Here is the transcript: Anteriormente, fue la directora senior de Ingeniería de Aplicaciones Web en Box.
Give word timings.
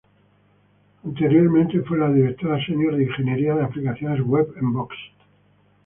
Anteriormente, 1.05 1.79
fue 1.83 1.99
la 1.99 2.11
directora 2.11 2.57
senior 2.65 2.95
de 2.95 3.03
Ingeniería 3.03 3.53
de 3.53 3.65
Aplicaciones 3.65 4.25
Web 4.25 4.51
en 4.59 4.73
Box. 4.73 4.95